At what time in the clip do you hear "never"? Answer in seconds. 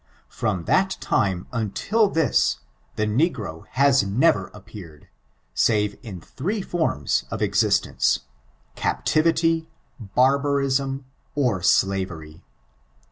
4.07-4.47